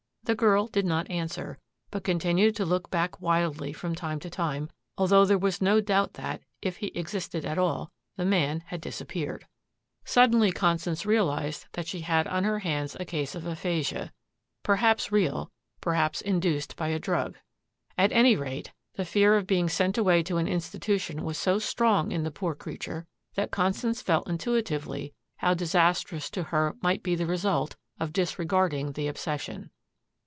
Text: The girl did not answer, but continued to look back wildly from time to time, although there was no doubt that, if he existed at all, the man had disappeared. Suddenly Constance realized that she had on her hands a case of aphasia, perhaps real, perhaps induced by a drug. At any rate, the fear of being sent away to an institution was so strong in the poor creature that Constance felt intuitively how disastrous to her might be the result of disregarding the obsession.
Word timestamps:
The 0.23 0.35
girl 0.35 0.67
did 0.67 0.85
not 0.85 1.09
answer, 1.09 1.57
but 1.89 2.03
continued 2.05 2.55
to 2.55 2.63
look 2.65 2.89
back 2.91 3.19
wildly 3.19 3.73
from 3.73 3.95
time 3.95 4.17
to 4.21 4.29
time, 4.29 4.69
although 4.97 5.25
there 5.25 5.37
was 5.37 5.61
no 5.63 5.81
doubt 5.81 6.13
that, 6.13 6.41
if 6.61 6.77
he 6.77 6.87
existed 6.95 7.43
at 7.43 7.57
all, 7.57 7.91
the 8.15 8.23
man 8.23 8.61
had 8.67 8.79
disappeared. 8.79 9.45
Suddenly 10.05 10.51
Constance 10.53 11.05
realized 11.07 11.65
that 11.73 11.85
she 11.87 12.01
had 12.01 12.27
on 12.27 12.45
her 12.45 12.59
hands 12.59 12.95
a 12.97 13.03
case 13.03 13.33
of 13.35 13.45
aphasia, 13.45 14.13
perhaps 14.63 15.11
real, 15.11 15.51
perhaps 15.81 16.21
induced 16.21 16.77
by 16.77 16.89
a 16.89 16.99
drug. 16.99 17.35
At 17.97 18.13
any 18.13 18.37
rate, 18.37 18.71
the 18.93 19.03
fear 19.05 19.35
of 19.35 19.47
being 19.47 19.67
sent 19.67 19.97
away 19.97 20.21
to 20.23 20.37
an 20.37 20.47
institution 20.47 21.23
was 21.23 21.37
so 21.37 21.57
strong 21.59 22.11
in 22.13 22.23
the 22.23 22.31
poor 22.31 22.53
creature 22.55 23.05
that 23.33 23.51
Constance 23.51 24.01
felt 24.03 24.29
intuitively 24.29 25.13
how 25.37 25.53
disastrous 25.55 26.29
to 26.29 26.43
her 26.43 26.75
might 26.79 27.01
be 27.03 27.15
the 27.15 27.25
result 27.27 27.75
of 27.99 28.13
disregarding 28.13 28.91
the 28.93 29.07
obsession. 29.09 29.71